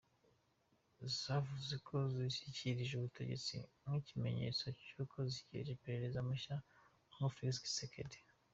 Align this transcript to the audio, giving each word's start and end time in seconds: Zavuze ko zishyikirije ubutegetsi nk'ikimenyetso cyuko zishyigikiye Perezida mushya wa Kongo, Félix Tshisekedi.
Zavuze 1.19 1.75
ko 1.87 1.95
zishyikirije 2.13 2.93
ubutegetsi 2.95 3.53
nk'ikimenyetso 3.81 4.65
cyuko 4.83 5.15
zishyigikiye 5.29 5.79
Perezida 5.85 6.17
mushya 6.27 6.55
wa 6.61 6.63
Kongo, 7.11 7.33
Félix 7.35 7.57
Tshisekedi. 7.63 8.17